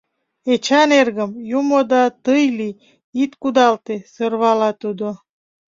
—Эчан 0.53 0.89
эргым, 0.99 1.31
юмо 1.59 1.79
да 1.91 2.03
тый 2.25 2.43
лий, 2.57 2.79
ит 3.21 3.31
кудалте,— 3.41 3.95
сӧрвала 4.13 4.71
тудо. 4.81 5.07